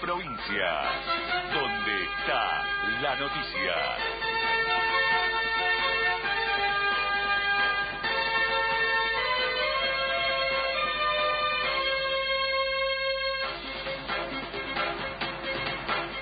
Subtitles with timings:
[0.00, 0.82] Provincia,
[1.52, 2.64] donde está
[3.02, 4.25] la noticia.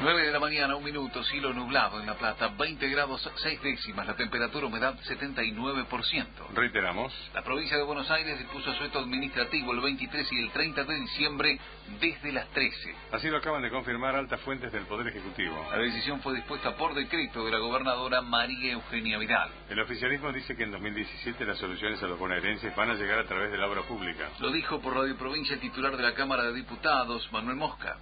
[0.05, 4.07] 9 de la mañana, un minuto, cielo nublado en La Plata, 20 grados 6 décimas,
[4.07, 6.27] la temperatura humedad 79%.
[6.55, 7.11] Reiteramos.
[7.33, 11.59] La provincia de Buenos Aires dispuso asueto administrativo el 23 y el 30 de diciembre
[12.03, 12.95] desde las 13.
[13.13, 15.67] Así lo acaban de confirmar altas fuentes del Poder Ejecutivo.
[15.71, 19.49] La decisión fue dispuesta por decreto de la gobernadora María Eugenia Vidal.
[19.71, 23.25] El oficialismo dice que en 2017 las soluciones a los bonaerenses van a llegar a
[23.25, 24.29] través de la obra pública.
[24.41, 27.97] Lo dijo por Radio Provincia el titular de la Cámara de Diputados, Manuel Mosca.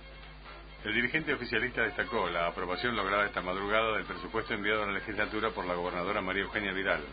[0.85, 5.51] El dirigente oficialista destacó la aprobación lograda esta madrugada del presupuesto enviado a la legislatura
[5.51, 7.07] por la gobernadora María Eugenia Vidal.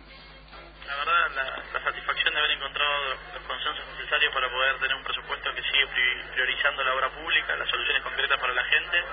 [0.87, 5.53] La verdad, la, satisfacción de haber encontrado los consensos necesarios para poder tener un presupuesto
[5.53, 5.85] que sigue
[6.33, 9.03] priorizando la obra pública, las soluciones concretas para la gente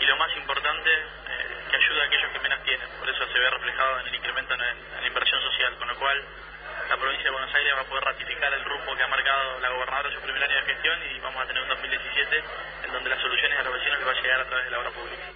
[0.00, 2.88] y lo más importante, eh, que ayuda a aquellos que menos tienen.
[2.98, 6.26] Por eso se ve reflejado en el incremento en la inversión social, con lo cual
[6.92, 9.70] la provincia de Buenos Aires va a poder ratificar el rumbo que ha marcado la
[9.70, 12.44] gobernadora en su primer año de gestión y vamos a tener un 2017
[12.84, 14.78] en donde las soluciones a los vecinos les va a llegar a través de la
[14.78, 15.31] obra pública.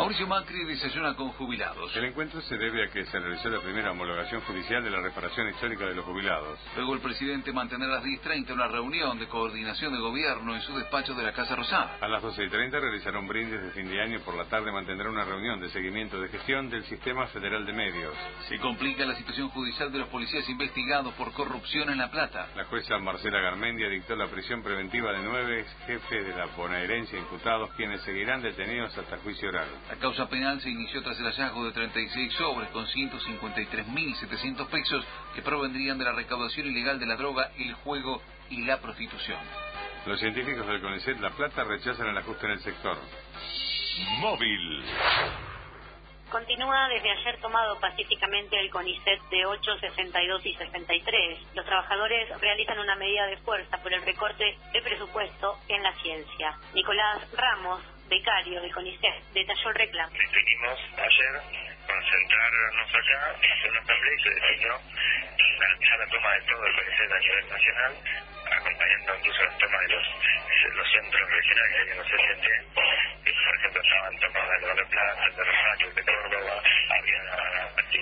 [0.00, 1.94] Mauricio Macri desayuna con jubilados.
[1.94, 5.50] El encuentro se debe a que se realizó la primera homologación judicial de la reparación
[5.50, 6.58] histórica de los jubilados.
[6.74, 10.74] Luego el presidente mantendrá a las 10.30 una reunión de coordinación de gobierno en su
[10.74, 11.98] despacho de la Casa Rosada.
[12.00, 14.20] A las 12.30 realizará un brindis de fin de año.
[14.20, 18.14] Por la tarde mantendrá una reunión de seguimiento de gestión del Sistema Federal de Medios.
[18.48, 22.48] Se complica la situación judicial de los policías investigados por corrupción en La Plata.
[22.56, 27.68] La jueza Marcela Garmendia dictó la prisión preventiva de nueve jefes de la bonaerencia imputados,
[27.76, 29.68] quienes seguirán detenidos hasta juicio oral.
[29.90, 35.42] La causa penal se inició tras el hallazgo de 36 sobres con 153.700 pesos que
[35.42, 39.40] provendrían de la recaudación ilegal de la droga, el juego y la prostitución.
[40.06, 42.98] Los científicos del CONICET La Plata rechazan el ajuste en el sector.
[44.20, 44.84] Móvil.
[46.30, 51.38] Continúa desde ayer tomado pacíficamente el CONICET de 8, 62 y 63.
[51.56, 56.56] Los trabajadores realizan una medida de fuerza por el recorte de presupuesto en la ciencia.
[56.74, 57.80] Nicolás Ramos,
[58.10, 60.12] becario de CONICET, detalló el reclamo.
[60.12, 61.34] Decidimos ayer
[61.86, 64.80] concentrarnos acá, hacer una asamblea y se decidió
[65.60, 67.92] garantizar la toma de todo el CONICET a nivel nacional,
[68.50, 70.06] acompañando incluso la toma de los,
[70.74, 72.46] los centros regionales, que los CCT.
[72.74, 75.89] Por ejemplo, estaban tomadas de la Plata, de Rosario, de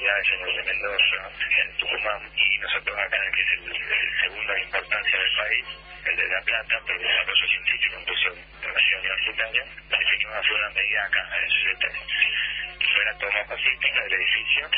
[0.08, 1.30] actividades en el de Mendoza,
[1.60, 5.66] en Tucumán, y nosotros acá, que es el, el segundo de importancia del país,
[6.06, 8.28] el de La Plata, por el desarrollo científico, incluso
[8.62, 11.84] relación universitaria, decidimos hacer una medida acá, en el CCT.
[12.94, 14.70] Fue la toma pacífica del edificio,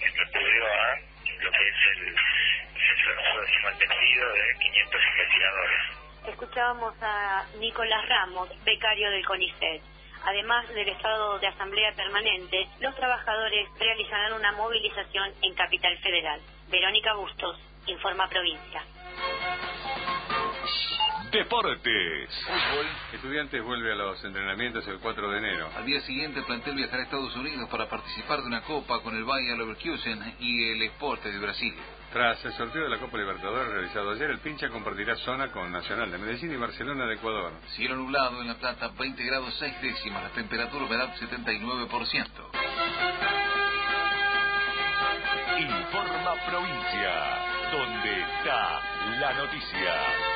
[0.00, 0.98] esto ocurrió a
[1.40, 5.80] lo que es el, el juego entendido de 500 investigadores.
[6.28, 9.82] Escuchábamos a Nicolás Ramos, becario del CONICET.
[10.26, 16.40] Además del estado de asamblea permanente, los trabajadores realizarán una movilización en Capital Federal.
[16.70, 18.82] Verónica Bustos, Informa Provincia.
[21.30, 22.30] Deportes.
[22.46, 22.86] Fútbol.
[23.12, 25.68] Estudiantes vuelve a los entrenamientos el 4 de enero.
[25.76, 29.16] Al día siguiente el plantel viajará a Estados Unidos para participar de una copa con
[29.16, 31.74] el Bayer Leverkusen y el Esporte de Brasil.
[32.14, 36.12] Tras el sorteo de la Copa Libertadores realizado ayer, el pincha compartirá zona con Nacional
[36.12, 37.50] de Medellín y Barcelona de Ecuador.
[37.74, 42.28] Cielo nublado en La Plata, 20 grados 6 décimas, la temperatura humedad 79%.
[45.58, 47.14] Informa Provincia,
[47.72, 48.80] donde está
[49.18, 50.33] la noticia.